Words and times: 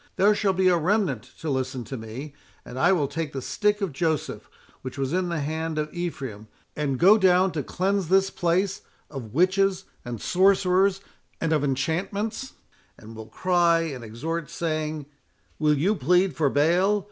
There 0.15 0.33
shall 0.33 0.53
be 0.53 0.67
a 0.67 0.77
remnant 0.79 1.21
to 1.41 1.49
listen 1.51 1.83
to 1.83 1.95
me; 1.95 2.33
and 2.65 2.79
I 2.79 2.91
will 2.91 3.07
take 3.07 3.33
the 3.33 3.39
stick 3.43 3.81
of 3.81 3.93
Joseph, 3.93 4.49
which 4.81 4.97
was 4.97 5.13
in 5.13 5.29
the 5.29 5.41
hand 5.41 5.77
of 5.77 5.93
Ephraim, 5.93 6.47
and 6.75 6.97
go 6.97 7.19
down 7.19 7.51
to 7.51 7.61
cleanse 7.61 8.07
this 8.07 8.31
place 8.31 8.81
of 9.11 9.35
witches 9.35 9.85
and 10.03 10.19
sorcerers, 10.19 11.01
and 11.39 11.53
of 11.53 11.63
enchantments, 11.63 12.53
and 12.97 13.15
will 13.15 13.27
cry 13.27 13.81
and 13.81 14.03
exhort, 14.03 14.49
saying—Will 14.49 15.77
you 15.77 15.93
plead 15.93 16.35
for 16.35 16.49
Baal? 16.49 16.99